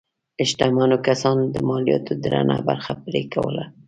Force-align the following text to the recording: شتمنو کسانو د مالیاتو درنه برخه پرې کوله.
شتمنو 0.49 0.97
کسانو 1.07 1.43
د 1.53 1.57
مالیاتو 1.69 2.11
درنه 2.23 2.55
برخه 2.67 2.93
پرې 3.03 3.21
کوله. 3.33 3.63